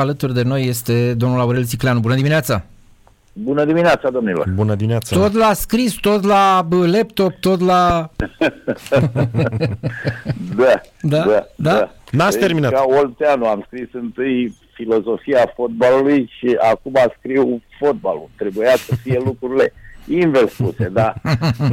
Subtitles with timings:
[0.00, 2.00] Alături de noi este domnul Aurel Țicleanu.
[2.00, 2.64] Bună dimineața!
[3.32, 4.48] Bună dimineața, domnilor!
[4.54, 5.16] Bună dimineața!
[5.16, 8.10] Tot la scris, tot la laptop, tot la...
[10.56, 11.92] da, da, da, da.
[12.10, 12.72] N-ați terminat.
[12.72, 18.28] Ca Olteanu am scris întâi filozofia fotbalului și acum scriu fotbalul.
[18.36, 19.72] Trebuia să fie lucrurile
[20.08, 21.14] invers puse, da.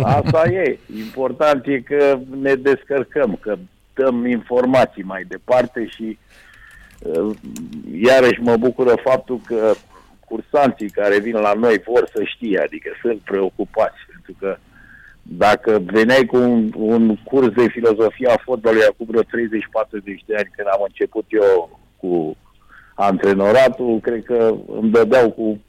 [0.04, 0.80] Asta e.
[0.96, 3.58] Important e că ne descărcăm, că
[3.94, 6.44] dăm informații mai departe și uh,
[8.02, 9.74] iarăși mă bucură faptul că
[10.28, 14.58] cursanții care vin la noi vor să știe, adică sunt preocupați, pentru că
[15.22, 19.26] dacă veneai cu un, un curs de filozofia a fotbalului acum vreo 30-40
[20.26, 22.38] de ani, când am început eu cu
[22.96, 25.60] antrenoratul, cred că îmi dădeau cu,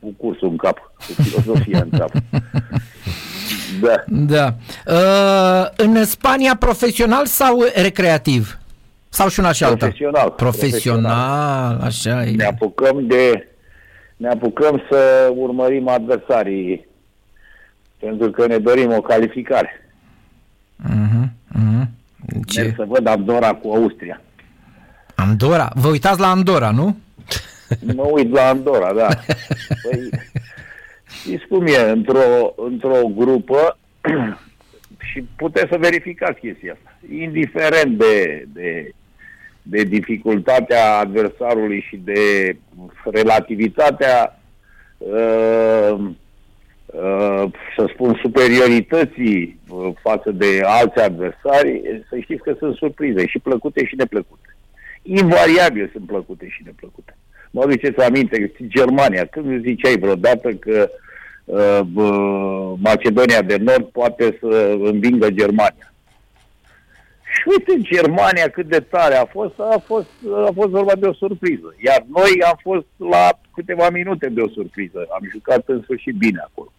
[0.00, 2.10] cu cursul în cap, cu filozofia în cap.
[3.80, 4.04] Da.
[4.08, 4.54] da.
[4.86, 8.59] Uh, în Spania profesional sau recreativ?
[9.10, 9.76] Sau și una și alta?
[9.76, 10.30] Profesional.
[10.30, 12.30] Profesional, așa e.
[12.30, 13.50] Ne apucăm de
[14.16, 16.86] ne apucăm să urmărim adversarii
[17.98, 19.90] pentru că ne dorim o calificare.
[20.88, 21.86] Uh-huh, uh-huh.
[22.46, 22.60] Ce?
[22.60, 24.20] Merg să văd Andorra cu Austria.
[25.14, 25.70] Andorra?
[25.74, 26.96] Vă uitați la Andorra, nu?
[27.94, 29.06] Mă uit la Andorra, da.
[29.82, 30.10] Păi,
[31.20, 33.78] știți cum e, într-o, într-o grupă
[35.10, 36.98] și puteți să verificați chestia asta.
[37.14, 38.94] Indiferent de, de
[39.62, 42.56] de dificultatea adversarului și de
[43.04, 44.40] relativitatea,
[44.98, 45.94] uh,
[46.86, 47.44] uh,
[47.76, 53.84] să spun, superiorității uh, față de alți adversari, să știți că sunt surprize și plăcute
[53.84, 54.56] și neplăcute.
[55.02, 57.16] Invariabil sunt plăcute și neplăcute.
[57.50, 60.90] Mă aduceți aminte, Germania, când ziceai vreodată că
[61.44, 61.80] uh,
[62.78, 65.89] Macedonia de Nord poate să învingă Germania?
[67.40, 70.08] Și uite, Germania cât de tare a fost, a fost,
[70.48, 71.74] a fost vorba de o surpriză.
[71.84, 75.06] Iar noi am fost la câteva minute de o surpriză.
[75.10, 76.72] Am jucat în sfârșit bine acolo.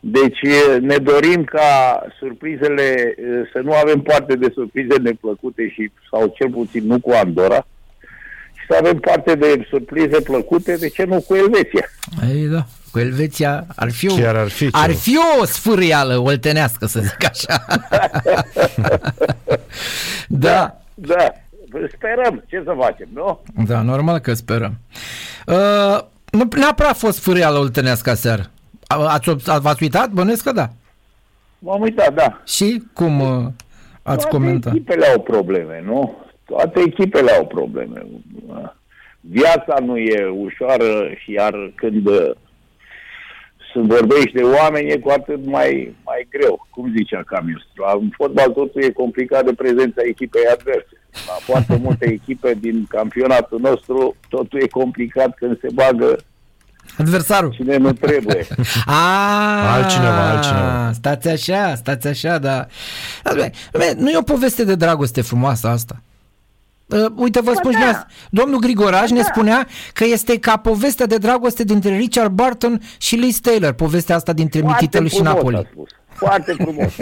[0.00, 0.40] Deci
[0.80, 3.14] ne dorim ca surprizele,
[3.52, 7.77] să nu avem parte de surprize neplăcute și, sau cel puțin nu cu Andorra, și
[8.68, 11.90] să avem parte de surprize plăcute, de ce nu cu Elveția?
[12.34, 12.64] Ei, da.
[12.92, 17.24] Cu Elveția ar fi o, Chiar ar fi, ar fi o sfârială oltenească, să zic
[17.28, 17.64] așa.
[20.28, 20.80] da.
[20.94, 21.32] Da.
[21.96, 22.44] Sperăm.
[22.46, 23.40] Ce să facem, nu?
[23.66, 24.74] Da, normal că sperăm.
[25.46, 25.98] Uh,
[26.30, 28.50] nu neapărat a fost fârială oltenească seară.
[28.86, 29.30] Ați,
[29.60, 30.10] v-ați uitat?
[30.10, 30.70] Bănuiesc că da.
[31.58, 32.40] M-am uitat, da.
[32.46, 33.46] Și cum uh,
[34.02, 34.74] ați Toate comentat?
[34.74, 36.16] echipele au probleme, nu?
[36.48, 38.06] Toate echipele au probleme.
[39.20, 42.08] Viața nu e ușoară și iar când
[43.72, 46.66] să vorbești de oameni e cu atât mai, mai greu.
[46.70, 47.62] Cum zicea Camius?
[47.74, 50.96] La fotbal totul e complicat de prezența echipei adverse.
[51.26, 56.16] La foarte multe echipe din campionatul nostru totul e complicat când se bagă
[56.98, 57.52] Adversarul.
[57.52, 58.46] Cine nu trebuie.
[58.86, 60.90] A, altcineva, altcineva.
[60.92, 62.66] Stați așa, stați așa, da.
[63.96, 66.02] Nu e o poveste de dragoste frumoasă asta.
[66.88, 68.06] Uh, uite, vă spun da.
[68.30, 69.14] domnul Grigoraj da.
[69.14, 74.14] ne spunea că este ca povestea de dragoste dintre Richard Barton și Liz Taylor, povestea
[74.14, 75.68] asta dintre Mititelu și Napoli.
[76.08, 76.96] Foarte frumos.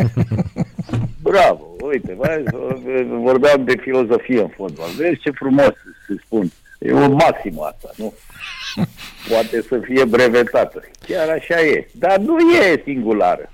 [1.23, 2.17] Bravo, uite,
[3.09, 4.89] vorbeam de filozofie în fotbal.
[4.97, 5.73] Vezi ce frumos
[6.07, 6.51] se spun.
[6.79, 8.15] E un maxim asta, nu?
[9.29, 10.83] Poate să fie brevetată.
[11.07, 11.89] Chiar așa e.
[11.93, 13.51] Dar nu e singulară.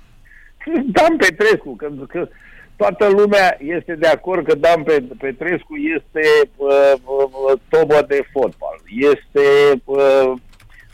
[0.85, 2.27] Dan Petrescu, că, că
[2.75, 4.83] toată lumea este de acord că Dan
[5.17, 8.77] Petrescu este uh, uh, tobă de fotbal.
[8.87, 9.45] Este,
[9.85, 10.31] uh,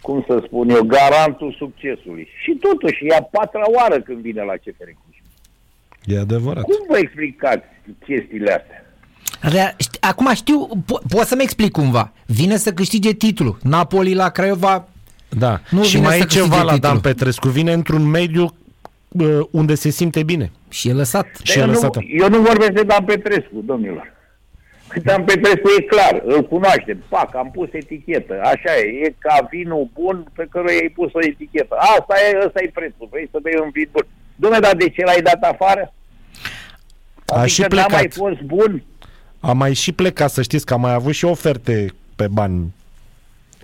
[0.01, 2.27] cum să spun eu, garantul succesului.
[2.43, 5.17] Și totuși e a patra oară când vine la CFR Cluj.
[6.05, 6.63] E adevărat.
[6.63, 7.65] Cum vă explicați
[8.05, 8.83] chestiile astea?
[9.99, 12.13] Acum știu, po- pot să-mi explic cumva.
[12.25, 13.57] Vine să câștige titlul.
[13.63, 14.87] Napoli la Craiova
[15.29, 15.61] da.
[15.69, 17.47] Nu și mai e ceva la Dan Petrescu.
[17.47, 18.49] Vine într-un mediu uh,
[19.51, 20.51] unde se simte bine.
[20.69, 21.27] Și e lăsat.
[21.43, 21.95] Și e lăsat.
[21.95, 24.13] Nu, eu nu vorbesc de Dan Petrescu, domnilor.
[25.05, 27.03] Dan Petrescu e clar, îl cunoaștem.
[27.09, 28.41] Pac, am pus etichetă.
[28.43, 31.75] Așa e, e ca vinul bun pe care i-ai pus o etichetă.
[31.75, 33.07] Asta e, ăsta e prețul.
[33.11, 34.05] Vrei să bei un vin bun.
[34.35, 35.93] Dom'le, dar de ce l-ai dat afară?
[37.25, 37.91] A adică și plecat.
[37.91, 38.83] mai fost bun?
[39.39, 42.73] A mai și plecat, să știți că a mai avut și oferte pe bani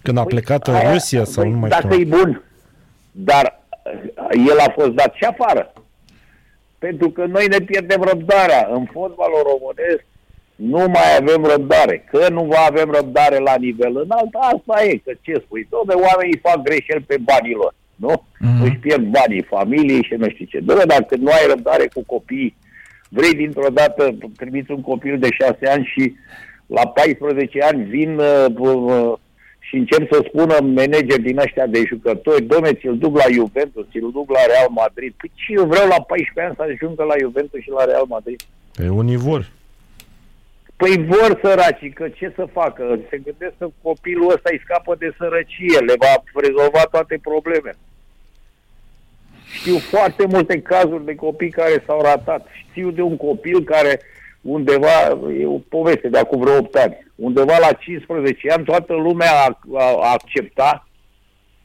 [0.01, 2.03] când a păi, plecat aia, în Rusia sau păi, nu mai dacă știu.
[2.05, 2.43] Dacă e bun,
[3.11, 3.63] dar
[4.49, 5.73] el a fost dat și afară.
[6.77, 8.69] Pentru că noi ne pierdem răbdarea.
[8.71, 10.05] În fotbalul românesc
[10.55, 12.05] nu mai avem răbdare.
[12.11, 14.97] Că nu va avem răbdare la nivel înalt, asta e.
[14.97, 15.67] Că ce spui?
[15.69, 17.73] Tot de oamenii fac greșeli pe banii lor.
[17.95, 18.23] Nu?
[18.23, 18.63] Mm-hmm.
[18.63, 20.59] Își pierd banii familiei și nu știu ce.
[20.59, 22.55] Doar dacă nu ai răbdare cu copiii,
[23.09, 26.15] vrei dintr-o dată, trimiți un copil de șase ani și
[26.65, 29.13] la 14 ani vin uh, uh,
[29.67, 34.09] și încep să spună manager din ăștia de jucători, domne, ți-l duc la Juventus, ți-l
[34.11, 35.13] duc la Real Madrid.
[35.17, 38.39] Păi ce eu vreau la 14 ani să ajungă la Juventus și la Real Madrid?
[38.75, 39.43] Pe unii vor.
[40.75, 42.99] Păi vor săracii, că ce să facă?
[43.09, 46.13] Se gândesc că copilul ăsta îi scapă de sărăcie, le va
[46.47, 47.77] rezolva toate problemele.
[49.51, 52.47] Știu foarte multe cazuri de copii care s-au ratat.
[52.69, 54.01] Știu de un copil care
[54.45, 54.97] undeva,
[55.39, 59.59] e o poveste de acum vreo 8 ani, undeva la 15 ani toată lumea a,
[59.73, 60.87] a, a acceptat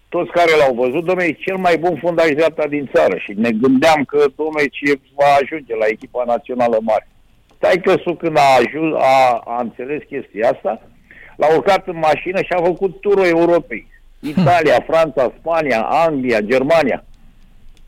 [0.09, 3.51] toți care l-au văzut, domnule, e cel mai bun fundaș dreapta din țară și ne
[3.51, 7.09] gândeam că, domnule, ce va ajunge la echipa națională mare.
[7.57, 10.83] Stai că când a, ajuns, a, a înțeles chestia asta,
[11.37, 13.87] l-a urcat în mașină și a făcut turul Europei.
[14.33, 17.05] Italia, Franța, Spania, Anglia, Germania.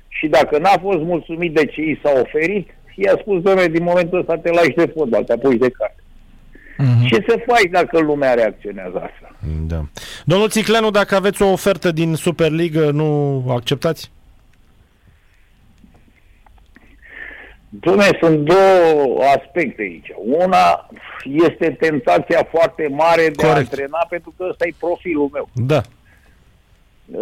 [0.08, 4.18] Și dacă n-a fost mulțumit de ce i s-a oferit, i-a spus, domnule, din momentul
[4.18, 6.02] ăsta te lași de fotbal, te apuci de carte.
[6.78, 7.08] Mm-hmm.
[7.08, 9.36] Ce să faci dacă lumea reacționează asta?
[9.66, 9.84] Da.
[10.24, 14.10] Domnul Țicleanu, dacă aveți o ofertă din Superliga, nu acceptați?
[17.80, 20.12] Dom'le, sunt două aspecte aici.
[20.16, 20.88] Una
[21.24, 23.54] este tentația foarte mare de Corect.
[23.54, 25.48] a antrena, pentru că ăsta e profilul meu.
[25.54, 25.80] Da.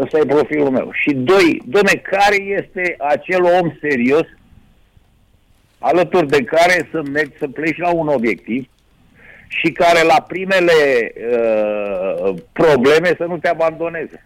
[0.00, 0.90] Ăsta e profilul meu.
[0.92, 4.26] Și doi, dom'le, care este acel om serios
[5.80, 8.68] alături de care să mergi să pleci la un obiectiv
[9.48, 14.24] și care la primele uh, probleme să nu te abandoneze.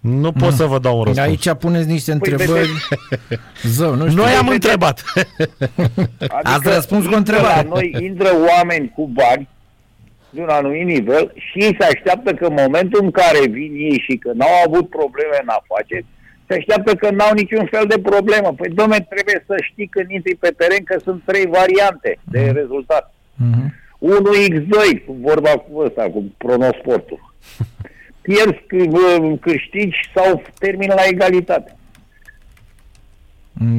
[0.00, 0.56] Nu pot mm.
[0.56, 1.26] să vă dau un răspuns.
[1.26, 2.68] Aici puneți niște păi întrebări.
[3.76, 4.22] Zău, nu știu.
[4.22, 5.02] Noi am întrebat.
[6.18, 7.68] Adică Ați răspuns cu întrebare.
[7.68, 9.48] noi intră oameni cu bani
[10.30, 14.04] de un anumit nivel și ei se așteaptă că în momentul în care vin ei
[14.08, 16.06] și că n-au avut probleme în afaceri,
[16.50, 18.54] se așteaptă că n-au niciun fel de problemă.
[18.56, 22.52] Păi, domne, trebuie să știi când intri pe teren că sunt trei variante de mm.
[22.52, 23.14] rezultat.
[23.14, 23.68] Mm-hmm.
[24.18, 27.34] 1x2, cu vorba cu ăsta, cu pronosportul.
[28.22, 28.64] Pierzi,
[29.40, 31.76] câștigi sau termin la egalitate.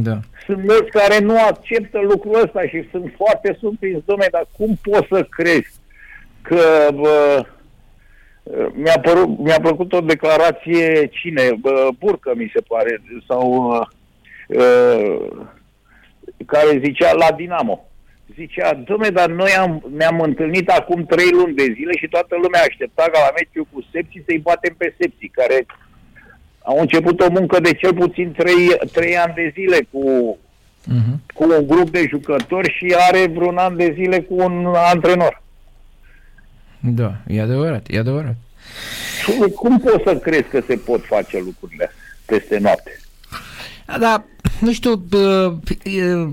[0.03, 0.19] Da.
[0.45, 5.07] Sunt mulți care nu acceptă lucrul ăsta și sunt foarte surprins, domne, dar cum poți
[5.07, 5.73] să crezi
[6.41, 7.45] că bă,
[8.73, 11.49] mi-a, părut, mi-a plăcut o declarație cine?
[11.59, 13.77] Bă, Burcă, mi se pare, sau
[14.47, 15.27] uh,
[16.45, 17.85] care zicea la Dinamo.
[18.35, 22.61] Zicea, domne, dar noi am, ne-am întâlnit acum trei luni de zile și toată lumea
[22.61, 25.65] aștepta ca la meciul cu Sepsi să-i batem pe Sepsi, care
[26.63, 30.37] au început o muncă de cel puțin trei, trei ani de zile cu,
[30.83, 31.33] uh-huh.
[31.33, 35.41] cu un grup de jucători și are vreun an de zile cu un antrenor.
[36.81, 38.35] Da, e adevărat, e adevărat.
[39.55, 41.91] Cum poți să crezi că se pot face lucrurile
[42.25, 42.99] peste noapte?
[43.85, 44.25] Da, da
[44.59, 45.03] nu știu,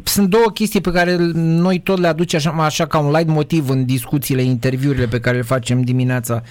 [0.05, 3.69] sunt două chestii pe care noi tot le aducem așa, așa ca un light motiv
[3.69, 6.43] în discuțiile, interviurile pe care le facem dimineața.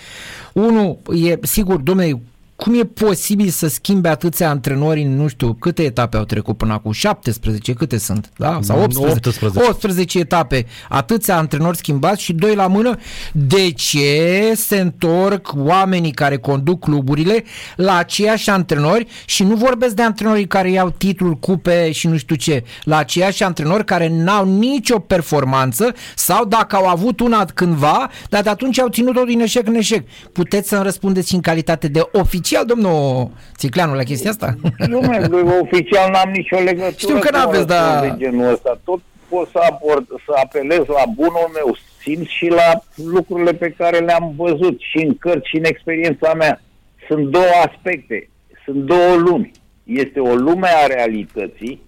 [0.53, 2.21] Unu, e sigur, domnule,
[2.57, 6.73] cum e posibil să schimbe atâția antrenori în nu știu câte etape au trecut până
[6.73, 6.91] acum?
[6.91, 8.29] 17, câte sunt?
[8.37, 8.59] Da?
[8.61, 9.29] Sau 18?
[9.29, 9.69] 18.
[9.69, 10.65] 18 etape.
[10.89, 12.97] Atâția antrenori schimbați și doi la mână.
[13.33, 17.43] De ce se întorc oamenii care conduc cluburile
[17.75, 22.35] la aceiași antrenori și nu vorbesc de antrenorii care iau titlul, cupe și nu știu
[22.35, 28.41] ce, la aceiași antrenori care n-au nicio performanță sau dacă au avut una cândva, dar
[28.43, 30.07] de atunci au ținut-o din eșec în eșec.
[30.31, 34.55] Puteți să-mi răspundeți în calitate de ofițer oficial, domnul Țicleanu, la chestia asta?
[34.87, 35.19] Nu, mai
[35.61, 38.01] oficial n-am nicio legătură Știu că n-aveți, dar...
[38.01, 38.79] De genul ăsta.
[38.83, 38.99] Tot
[39.29, 44.33] pot să, abord, să apelez la bunul meu simț și la lucrurile pe care le-am
[44.35, 46.61] văzut și în cărți și în experiența mea.
[47.07, 48.29] Sunt două aspecte,
[48.65, 49.51] sunt două lumi.
[49.83, 51.81] Este o lume a realității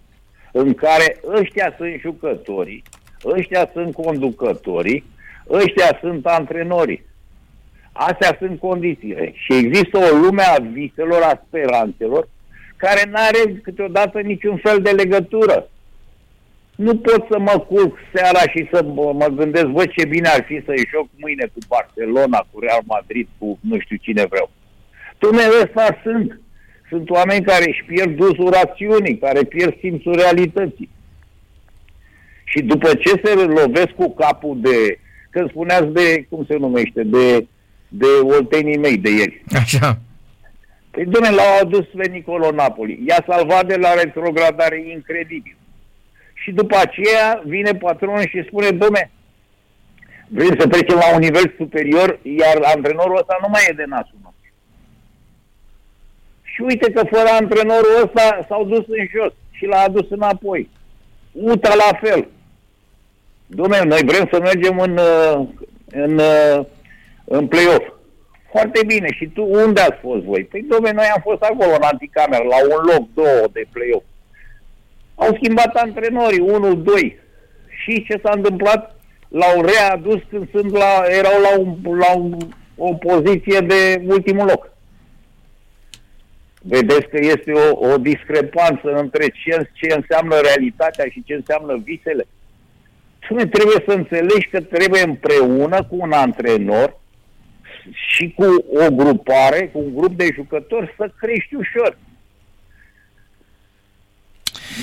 [0.51, 2.83] în care ăștia sunt jucătorii,
[3.25, 5.03] ăștia sunt conducătorii,
[5.49, 7.07] ăștia sunt antrenorii.
[7.91, 9.31] Astea sunt condițiile.
[9.33, 12.27] Și există o lume a viselor, a speranțelor,
[12.77, 15.69] care nu are câteodată niciun fel de legătură.
[16.75, 20.61] Nu pot să mă culc seara și să mă gândesc, vă ce bine ar fi
[20.65, 24.51] să-i joc mâine cu Barcelona, cu Real Madrid, cu nu știu cine vreau.
[25.17, 26.39] Dumnezeu ăsta sunt.
[26.89, 30.89] Sunt oameni care își pierd dusul rațiunii, care pierd simțul realității.
[32.43, 37.47] Și după ce se lovesc cu capul de, când spuneați de, cum se numește, de
[37.89, 39.43] de oltenii mei de ieri.
[39.53, 39.99] Așa.
[40.91, 43.03] Păi, domnule, l-au adus pe Nicolo Napoli.
[43.07, 45.55] I-a salvat de la retrogradare incredibil.
[46.33, 49.11] Și după aceea vine patronul și spune, domne,
[50.27, 54.17] vrem să trecem la un nivel superior, iar antrenorul ăsta nu mai e de nasul
[54.23, 54.51] nostru.
[56.41, 60.69] Și uite că fără antrenorul ăsta s-au dus în jos și l-a adus înapoi.
[61.31, 62.27] Uta la fel.
[63.55, 65.47] Dom'le, noi vrem să mergem în, uh,
[65.91, 66.65] în, uh,
[67.29, 67.85] în play-off.
[68.51, 69.07] Foarte bine.
[69.11, 70.43] Și tu unde ați fost voi?
[70.43, 74.05] Păi, dom'le, noi am fost acolo în anticameră, la un loc, două de play-off.
[75.15, 77.19] Au schimbat antrenorii, unul, doi.
[77.83, 78.95] Și ce s-a întâmplat?
[79.27, 82.37] L-au readus când sunt la, erau la, un, la un,
[82.75, 84.71] o poziție de ultimul loc.
[86.61, 92.27] Vedeți că este o, o discrepanță între ce, ce înseamnă realitatea și ce înseamnă visele.
[93.23, 96.99] Spune, trebuie să înțelegi că trebuie împreună cu un antrenor
[97.91, 98.43] și cu
[98.73, 101.97] o grupare, cu un grup de jucători să crești ușor.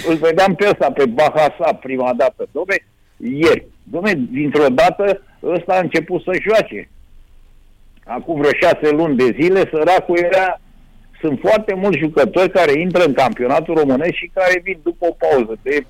[0.08, 2.46] Îl vedeam pe ăsta, pe Bahasa, prima dată.
[2.46, 2.84] Dom'le,
[3.16, 3.66] ieri.
[3.92, 6.88] Dom'le, dintr-o dată ăsta a început să joace.
[8.04, 10.60] Acum vreo șase luni de zile, săracul era
[11.20, 15.58] sunt foarte mulți jucători care intră în campionatul românesc și care vin după o pauză
[15.62, 15.86] de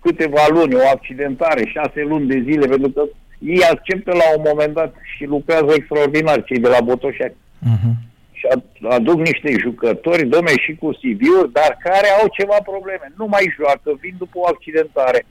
[0.00, 3.02] câteva luni, o accidentare, șase luni de zile, pentru că
[3.38, 7.34] ei acceptă la un moment dat și lucrează extraordinar cei de la Botoșani.
[7.34, 7.94] Uh-huh.
[8.32, 8.46] Și
[8.88, 13.12] aduc niște jucători, domne, și cu CV-uri, dar care au ceva probleme.
[13.16, 15.26] Nu mai joacă, vin după o accidentare.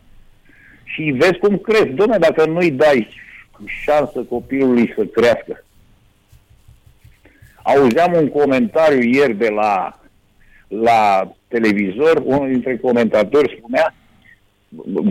[0.84, 1.88] Și vezi cum cresc.
[1.88, 3.08] Domne, dacă nu-i dai
[3.66, 5.64] șansă copilului să crească,
[7.64, 10.00] Auzeam un comentariu ieri de la,
[10.68, 13.94] la televizor, unul dintre comentatori spunea,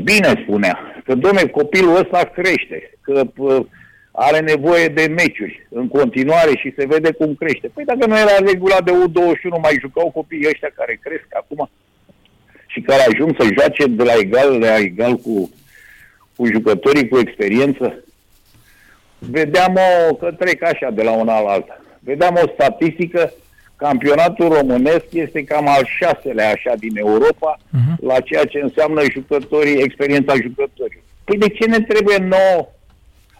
[0.02, 3.24] bine spunea, că domne, copilul ăsta crește, că
[4.10, 7.70] are nevoie de meciuri în continuare și se vede cum crește.
[7.74, 11.70] Păi dacă nu era regulat de U21, mai jucau copiii ăștia care cresc acum
[12.66, 15.50] și care ajung să joace de la egal la egal cu,
[16.36, 18.04] cu jucătorii cu experiență.
[19.18, 19.78] Vedeam
[20.08, 23.32] o, că trec așa de la una la alta vedeam o statistică,
[23.86, 27.94] campionatul românesc este cam al șaselea așa din Europa uh-huh.
[28.00, 31.02] la ceea ce înseamnă jucătorii, experiența jucătorilor.
[31.24, 32.68] Păi de ce ne trebuie nouă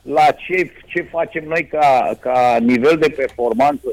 [0.02, 3.88] la ce, ce facem noi ca, ca nivel de performanță,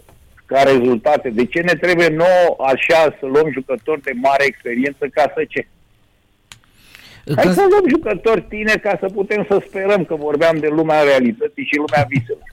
[0.46, 1.30] ca rezultate?
[1.30, 5.68] De ce ne trebuie nouă așa să luăm jucători de mare experiență ca să ce?
[7.36, 11.64] Hai să luăm jucători tineri ca să putem să sperăm că vorbeam de lumea realității
[11.64, 12.48] și lumea viselor.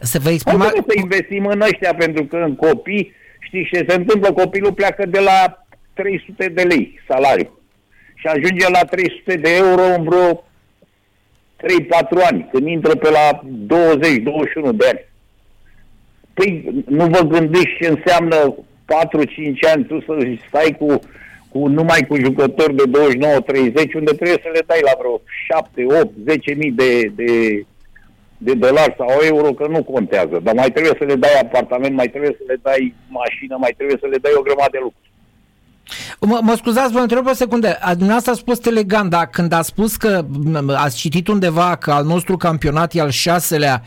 [0.00, 0.64] Să vă exprima...
[0.64, 3.12] Hai să investim în ăștia, pentru că în copii,
[3.46, 4.32] știți ce se întâmplă?
[4.32, 7.58] Copilul pleacă de la 300 de lei salariu
[8.14, 10.44] și ajunge la 300 de euro în vreo
[11.56, 11.64] 3-4
[12.30, 15.04] ani, când intră pe la 20-21 de ani.
[16.34, 20.12] Păi nu vă gândiți ce înseamnă 4-5 ani tu să
[20.48, 20.98] stai cu,
[21.48, 26.12] cu numai cu jucători de 29-30, unde trebuie să le dai la vreo 7, 8,
[26.24, 27.64] 10 mii de, de
[28.38, 32.08] de dolari sau euro, că nu contează, dar mai trebuie să le dai apartament, mai
[32.08, 35.04] trebuie să le dai mașină, mai trebuie să le dai o grămadă de lucruri.
[36.20, 37.78] Mă, mă scuzați, vă întreb o secundă.
[37.88, 40.24] Dumneavoastră a spus Telegram, dar când a spus că
[40.66, 43.82] ați citit undeva că al nostru campionat e al șaselea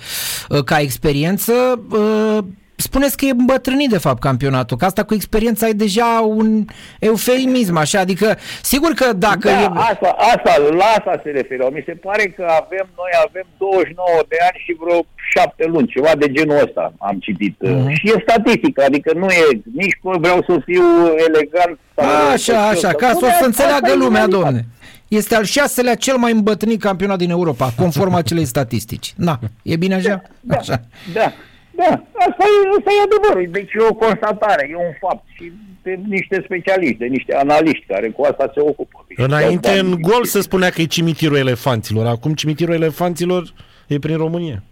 [0.49, 1.53] ă, ca experiență,
[1.91, 2.45] ă,
[2.81, 6.65] spuneți că e îmbătrânit de fapt campionatul, că asta cu experiența e deja un
[6.99, 9.49] eufemism, așa, adică sigur că dacă...
[9.49, 9.69] Da, e...
[9.91, 11.69] asta, asta, la asta se referă.
[11.71, 14.99] Mi se pare că avem, noi avem 29 de ani și vreo
[15.33, 17.55] 7 luni, ceva de genul ăsta am citit.
[17.65, 17.93] Uh-huh.
[17.93, 20.83] Și e statistică, adică nu e, nici vreau să fiu
[21.27, 21.79] elegant.
[21.95, 24.65] Sau așa, așa, ca să o să înțeleagă lumea, domne.
[25.07, 29.13] Este al șaselea cel mai îmbătrânit campionat din Europa, conform acelei statistici.
[29.15, 30.21] Na, e bine așa?
[30.39, 30.81] Da, așa.
[31.13, 31.33] da.
[31.81, 31.91] Da,
[32.27, 33.47] asta e, asta e adevărul.
[33.51, 35.23] Deci e o constatare, e un fapt.
[35.35, 35.51] Și
[35.83, 39.05] de niște specialiști, de niște analiști care cu asta se ocupă.
[39.15, 42.05] Înainte în gol se spunea că e cimitirul elefanților.
[42.05, 43.53] Acum cimitirul elefanților
[43.87, 44.63] e prin România.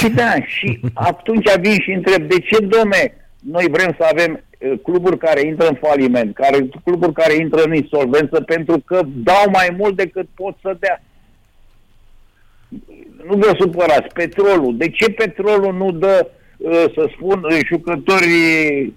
[0.00, 4.72] Păi da, și atunci vin și întreb, de ce, domne, noi vrem să avem uh,
[4.82, 9.74] cluburi care intră în faliment, care, cluburi care intră în insolvență pentru că dau mai
[9.78, 11.02] mult decât pot să dea
[13.26, 14.76] nu vă supărați, petrolul.
[14.76, 18.94] De ce petrolul nu dă, uh, să spun, uh, jucătorii...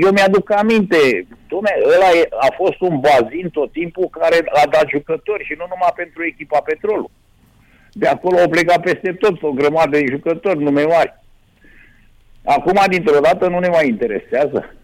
[0.00, 2.10] Eu mi-aduc aminte, Dom'le, ăla
[2.40, 6.60] a fost un bazin tot timpul care a dat jucători și nu numai pentru echipa
[6.60, 7.10] petrolul.
[7.92, 11.14] De acolo au plecat peste tot o grămadă de jucători, nume mari.
[12.44, 14.74] Acum, dintr-o dată, nu ne mai interesează.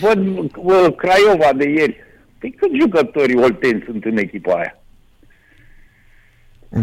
[0.00, 1.96] Văd uh, Craiova de ieri.
[2.38, 4.79] Păi cât jucători oltenți sunt în echipa aia?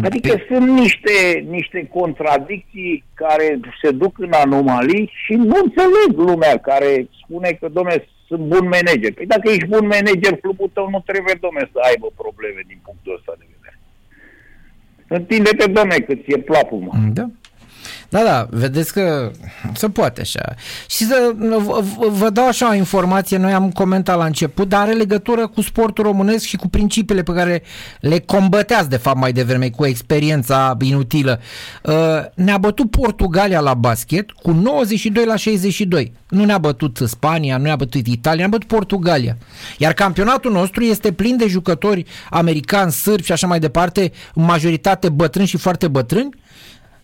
[0.02, 0.44] Adică Pe...
[0.48, 7.50] sunt niște, niște contradicții care se duc în anomalii și nu înțeleg lumea care spune
[7.60, 9.12] că, domne, sunt bun manager.
[9.12, 13.14] Păi dacă ești bun manager, clubul tău nu trebuie, domne, să aibă probleme din punctul
[13.18, 13.78] ăsta de vedere.
[15.18, 16.92] Întinde-te, domne, cât ți-e plapul, mă.
[17.12, 17.26] Da.
[18.08, 19.30] Da, da, vedeți că
[19.74, 20.54] se poate așa.
[20.88, 21.32] Și să
[22.10, 26.04] vă dau așa o informație, noi am comentat la început, dar are legătură cu sportul
[26.04, 27.62] românesc și cu principiile pe care
[28.00, 31.40] le combăteați de fapt mai devreme cu experiența inutilă.
[31.82, 31.94] Uh,
[32.34, 36.12] ne-a bătut Portugalia la basket cu 92 la 62.
[36.28, 39.36] Nu ne-a bătut Spania, nu ne-a bătut Italia, ne-a bătut Portugalia.
[39.78, 45.46] Iar campionatul nostru este plin de jucători americani, sârbi și așa mai departe, majoritate bătrâni
[45.46, 46.30] și foarte bătrâni,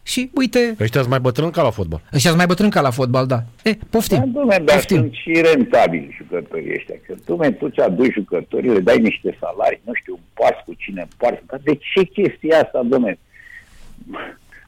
[0.07, 0.77] și uite...
[0.81, 2.01] Ăștia sunt mai bătrân ca la fotbal.
[2.13, 3.39] Ăștia sunt mai bătrân ca la fotbal, da.
[3.63, 4.19] E, poftim.
[4.19, 4.97] Da, dumne, dar poftim.
[4.97, 6.95] sunt și rentabili jucătorii ăștia.
[7.07, 11.01] Că dumne, tu ți aduci jucătorii, le dai niște salarii, nu știu, pas cu cine
[11.01, 11.47] împarți.
[11.47, 13.19] Dar de ce chestia asta, dumne?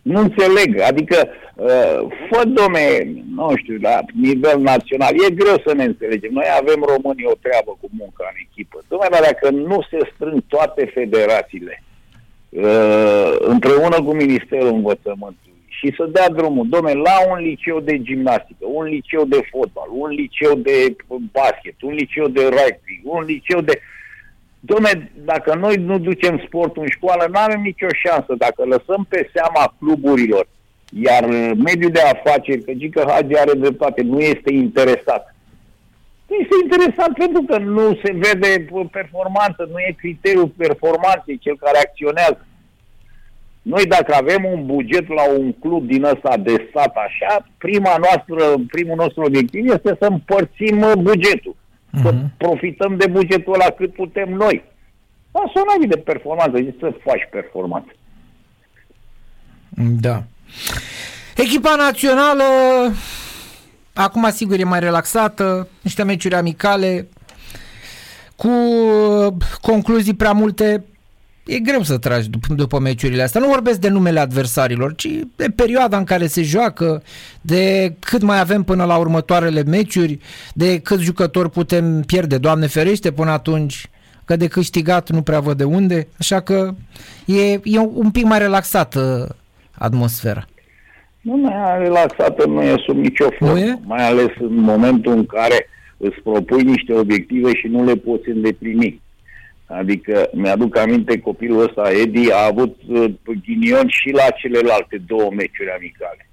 [0.02, 0.80] Nu înțeleg.
[0.80, 2.84] Adică, uh, fă, domne,
[3.34, 6.32] nu știu, la nivel național, e greu să ne înțelegem.
[6.32, 8.78] Noi avem românii o treabă cu munca în echipă.
[8.88, 11.95] Domne, dar dacă nu se strâng toate federațiile, uh,
[13.38, 15.46] împreună cu Ministerul Învățământului
[15.78, 20.10] și să dea drumul, domne, la un liceu de gimnastică, un liceu de fotbal, un
[20.10, 20.96] liceu de
[21.32, 23.80] basket, un liceu de rugby, un liceu de...
[24.60, 28.34] Domne, dacă noi nu ducem sportul în școală, nu avem nicio șansă.
[28.38, 30.48] Dacă lăsăm pe seama cluburilor,
[31.02, 31.24] iar
[31.64, 35.35] mediul de afaceri, că Gică Hagi are dreptate, nu este interesat.
[36.28, 41.78] Nu este interesant pentru că nu se vede performanță, nu e criteriul performanței cel care
[41.78, 42.46] acționează.
[43.62, 48.54] Noi dacă avem un buget la un club din ăsta de stat așa, prima noastră,
[48.70, 51.54] primul nostru obiectiv este să împărțim uh, bugetul.
[51.56, 52.02] Uh-huh.
[52.02, 52.32] Să mhm.
[52.36, 54.64] profităm de bugetul ăla cât putem noi.
[55.30, 57.92] Asta nu de performanță, zici să faci performanță.
[60.00, 60.22] Da.
[61.36, 62.44] Echipa națională
[63.96, 67.08] acum sigur e mai relaxată, niște meciuri amicale
[68.36, 70.84] cu uh, concluzii prea multe
[71.46, 73.40] e greu să tragi după, după meciurile astea.
[73.40, 77.02] Nu vorbesc de numele adversarilor, ci de perioada în care se joacă,
[77.40, 80.18] de cât mai avem până la următoarele meciuri,
[80.54, 83.90] de câți jucători putem pierde, Doamne ferește, până atunci,
[84.24, 86.74] că de câștigat nu prea văd de unde, așa că
[87.24, 89.36] e, e un pic mai relaxată
[89.72, 90.46] atmosfera.
[91.26, 96.20] Nu mai relaxată nu e sub nicio formă, mai ales în momentul în care îți
[96.22, 99.00] propui niște obiective și nu le poți îndeplini.
[99.66, 103.04] Adică mi-aduc aminte copilul ăsta, Edi, a avut uh,
[103.44, 106.28] ghinion și la celelalte două meciuri amicale.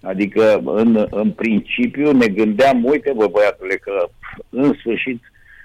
[0.00, 4.08] Adică, în, în principiu, ne gândeam, uite, bă, băiatule, că
[4.50, 5.20] în sfârșit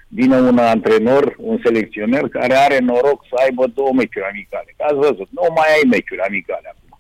[0.08, 4.74] vine un antrenor, un selecționer care are noroc să aibă două meciuri amicale.
[4.78, 6.93] Că ați văzut, nu mai ai meciuri amicale acum.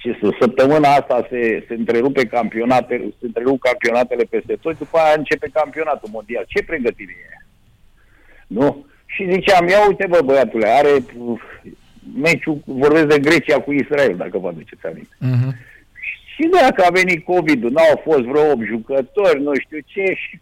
[0.00, 5.14] Ce să, săptămâna asta se, se întrerupe campionatele, se întrerup campionatele peste tot, după aia
[5.16, 6.44] începe campionatul mondial.
[6.46, 7.44] Ce pregătire e?
[8.46, 8.86] Nu?
[9.06, 11.40] Și ziceam, ia uite bă băiatule, are uh,
[12.14, 15.16] meciul, vorbesc de Grecia cu Israel, dacă vă aduceți aminte.
[15.20, 15.52] Uh-huh.
[16.34, 20.40] Și dacă a venit COVID-ul, n-au fost vreo 8 jucători, nu știu ce, și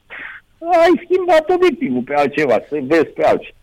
[0.58, 3.56] ai schimbat obiectivul pe altceva, să vezi pe altceva.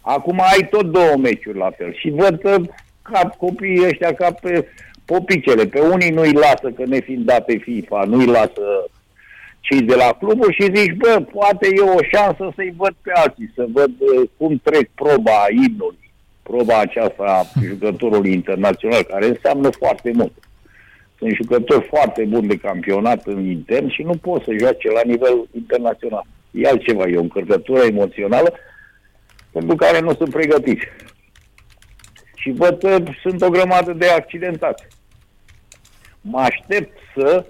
[0.00, 2.56] Acum ai tot două meciuri la fel și văd că
[3.02, 4.68] ca copiii ăștia ca pe
[5.06, 8.64] popicele, pe unii nu-i lasă, că ne fiind date FIFA, nu-i lasă
[9.60, 13.52] cei de la clubul și zici, bă, poate e o șansă să-i văd pe alții,
[13.54, 16.10] să văd uh, cum trec proba imnului,
[16.42, 20.32] proba aceasta a jucătorului internațional, care înseamnă foarte mult.
[21.18, 25.48] Sunt jucători foarte buni de campionat în intern și nu pot să joace la nivel
[25.54, 26.26] internațional.
[26.50, 28.54] E altceva, e o încărcătură emoțională
[29.50, 30.84] pentru care nu sunt pregătiți.
[32.34, 34.86] Și văd că sunt o grămadă de accidentate.
[36.30, 37.44] Mă aștept să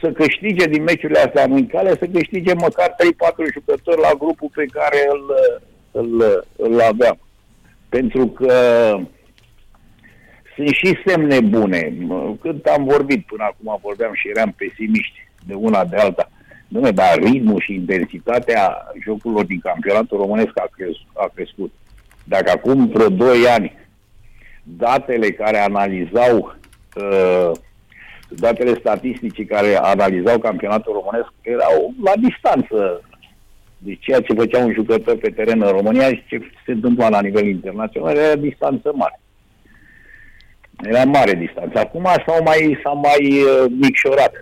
[0.00, 5.08] să câștige din meciurile astea amicale, să câștige măcar 3-4 jucători la grupul pe care
[5.10, 5.34] îl,
[5.90, 7.18] îl, îl aveam.
[7.88, 8.54] Pentru că
[10.54, 11.92] sunt și semne bune.
[12.40, 16.30] Când am vorbit până acum, vorbeam și eram pesimiști de una de alta.
[16.68, 21.72] Dom'le, dar ritmul și intensitatea jocurilor din campionatul românesc a, cres, a crescut.
[22.24, 23.85] Dacă acum vreo 2 ani
[24.66, 26.56] datele care analizau
[26.96, 27.50] uh,
[28.28, 33.00] datele statistice care analizau campionatul românesc erau la distanță
[33.78, 37.20] de ceea ce făcea un jucător pe teren în România și ce se întâmpla la
[37.20, 39.20] nivel internațional era distanță mare.
[40.82, 41.78] Era mare distanță.
[41.78, 44.32] Acum s-au mai, s-a mai uh, micșorat.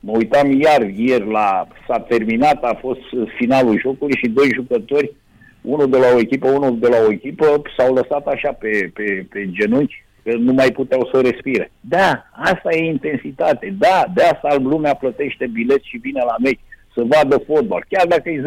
[0.00, 1.68] Mă uitam iar ieri la...
[1.86, 3.00] S-a terminat, a fost
[3.36, 5.12] finalul jocului și doi jucători,
[5.60, 9.26] unul de la o echipă, unul de la o echipă, s-au lăsat așa pe, pe,
[9.30, 11.72] pe genunchi că nu mai puteau să respire.
[11.80, 13.74] Da, asta e intensitate.
[13.78, 16.60] Da, de asta lumea plătește bilet și vine la meci
[16.94, 18.44] să vadă fotbal, chiar dacă e 0-0.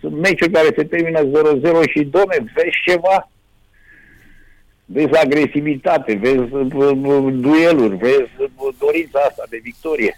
[0.00, 1.24] Sunt meciuri care se termină 0-0
[1.90, 3.28] și, domne, vezi ceva?
[4.90, 10.14] vezi agresivitate, vezi uh, uh, dueluri, vezi uh, dorința asta de victorie.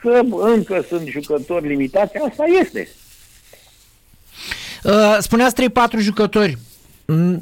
[0.00, 2.88] Că încă sunt jucători limitați, asta este.
[4.84, 6.58] Uh, spuneați 3-4 jucători.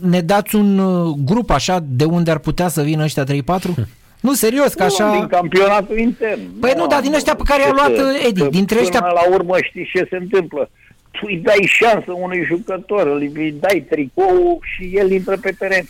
[0.00, 3.26] Ne dați un uh, grup așa de unde ar putea să vină ăștia 3-4?
[4.20, 5.06] Nu, serios, că așa...
[5.06, 6.60] Nu, din campionatul intern.
[6.60, 9.00] Păi nu, dar din ăștia pe care i-a luat uh, Edi, dintre ăștia...
[9.00, 10.70] la urmă știți ce se întâmplă.
[11.10, 15.88] Tu îi dai șansă unui jucător, îi dai tricou și el intră pe teren.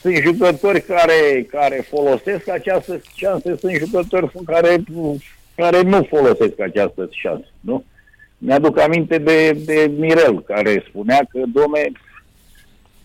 [0.00, 4.84] Sunt jucători care, care folosesc această șansă, sunt jucători care,
[5.56, 7.84] care nu folosesc această șansă, nu?
[8.42, 11.92] Mi-aduc aminte de, de Mirel, care spunea că, domne,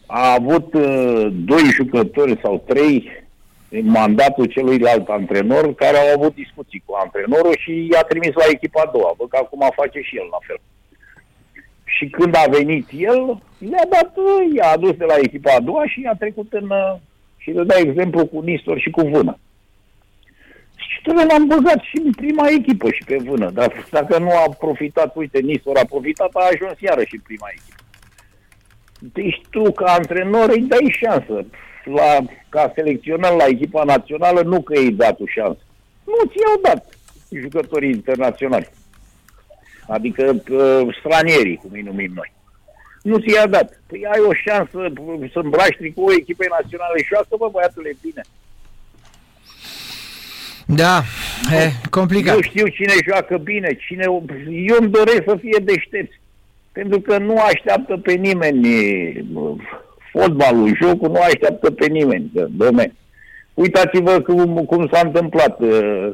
[0.05, 3.23] a avut uh, doi jucători sau trei
[3.69, 8.81] în mandatul celuilalt antrenor care au avut discuții cu antrenorul și i-a trimis la echipa
[8.85, 9.13] a doua.
[9.17, 10.59] Văd că acum face și el la fel.
[11.83, 14.13] Și când a venit el, i-a dat,
[14.55, 16.71] i-a adus de la echipa a doua și i-a trecut în...
[17.37, 19.37] și le da exemplu cu Nistor și cu Vână.
[21.05, 23.49] Și trebuie l-am băgat și în prima echipă și pe Vână.
[23.49, 27.83] Dar dacă nu a profitat, uite, Nistor a profitat, a ajuns iarăși în prima echipă.
[29.13, 31.45] Deci tu, ca antrenor, îi dai șansă.
[31.83, 35.59] La, ca selecționat la echipa națională, nu că îi dat o șansă.
[36.03, 36.97] Nu ți-au dat
[37.41, 38.69] jucătorii internaționali.
[39.87, 42.33] Adică uh, stranierii, cum îi numim noi.
[43.01, 43.79] Nu ți-a dat.
[43.87, 44.93] Păi ai o șansă
[45.33, 48.21] să îmbraci cu o echipă națională și joacă, bă, băiatule, bine.
[50.65, 51.03] Da,
[51.51, 52.35] e complicat.
[52.35, 54.03] Nu știu cine joacă bine, cine...
[54.67, 56.19] Eu îmi doresc să fie deștepți.
[56.71, 58.67] Pentru că nu așteaptă pe nimeni
[60.11, 62.31] fotbalul, jocul nu așteaptă pe nimeni.
[62.49, 62.93] Domne,
[63.53, 66.09] uitați-vă cum, cum s-a întâmplat uh,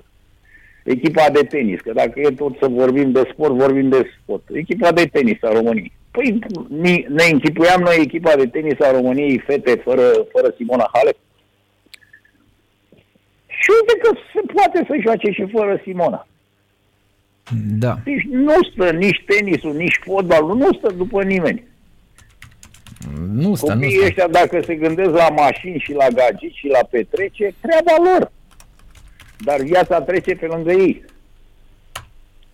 [0.83, 4.43] echipa de tenis, că dacă e tot să vorbim de sport, vorbim de sport.
[4.53, 5.91] Echipa de tenis a României.
[6.11, 6.39] Păi
[7.07, 11.17] ne închipuiam noi echipa de tenis a României fete fără, fără Simona Halep?
[13.61, 16.27] Și uite că se poate să joace și fără Simona.
[17.79, 17.97] Da.
[18.03, 21.63] Deci nu stă nici tenisul, nici fotbalul, nu stă după nimeni.
[23.27, 24.05] Nu stă, Copiii nu stă.
[24.05, 28.31] ăștia, dacă se gândesc la mașini și la gagici și la petrece, treaba lor.
[29.37, 31.05] Dar viața trece pe lângă ei.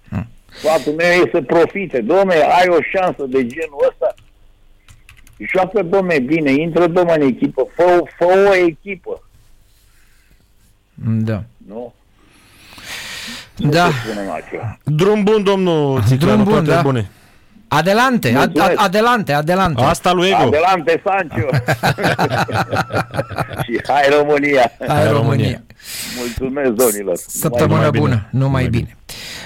[0.10, 0.28] Hmm.
[0.52, 2.02] Sfatul meu e să profite.
[2.02, 4.14] Domne, ai o șansă de genul ăsta,
[5.38, 9.27] joacă, domne, bine, intră, domne, în echipă, fă, fă o echipă.
[11.06, 11.44] Da.
[11.68, 11.94] Nu?
[13.56, 13.86] Da.
[13.86, 14.78] Nu să spunem altceva.
[14.84, 16.82] Drum bun, domnul Țiclanu, Drum bun, toate da.
[16.82, 17.10] bune.
[17.70, 18.82] Adelante, ad, ad, Mulțumesc.
[18.82, 19.82] adelante, adelante.
[19.84, 20.38] Asta lui Ego.
[20.48, 21.48] Adelante, Sancio!
[23.64, 24.72] și hai România!
[24.80, 25.14] Hai Hai, România.
[25.14, 25.62] România.
[26.18, 27.16] Mulțumesc, domnilor!
[27.28, 28.00] Săptămână Numai bine.
[28.04, 28.98] bună, numai Numai bine.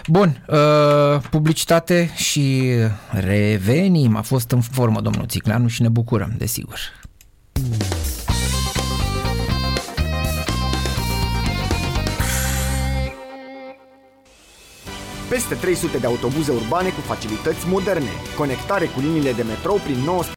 [0.07, 2.63] Bun, uh, publicitate și
[3.09, 4.15] revenim.
[4.17, 6.79] A fost în formă domnul Țiclanu și ne bucurăm, desigur.
[15.35, 20.29] Peste 300 de autobuze urbane cu facilități moderne, conectare cu liniile de metrou prin 19